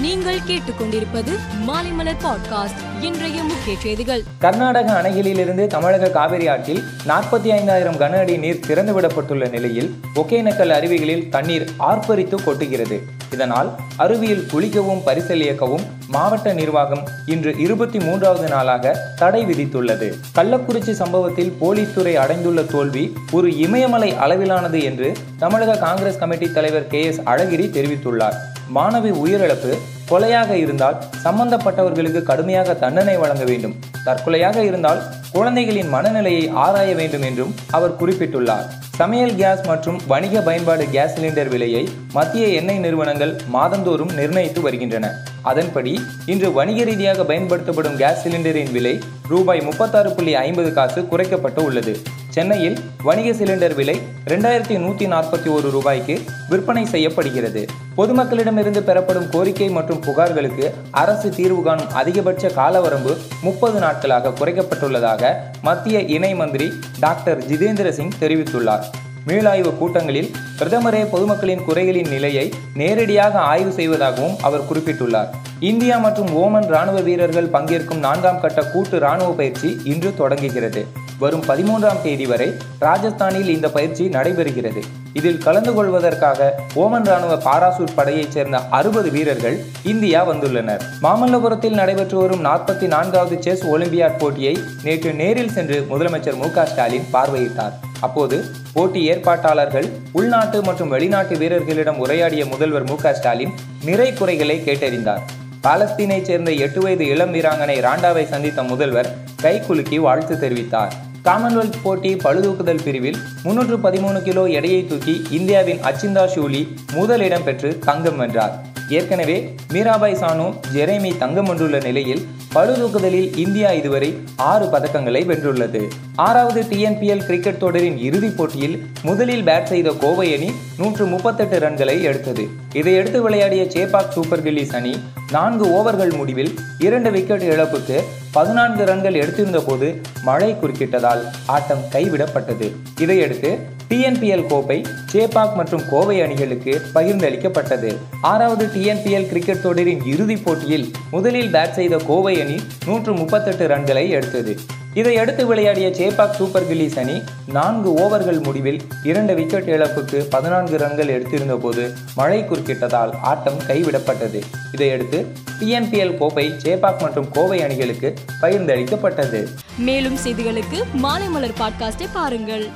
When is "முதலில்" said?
129.02-129.44, 151.10-151.52